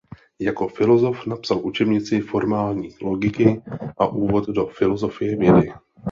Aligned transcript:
Jako 0.39 0.67
filozof 0.67 1.25
napsal 1.25 1.59
učebnici 1.65 2.21
formální 2.21 2.89
logiky 3.01 3.61
a 3.97 4.07
úvod 4.07 4.47
do 4.49 4.67
filozofie 4.67 5.35
vědy. 5.37 5.73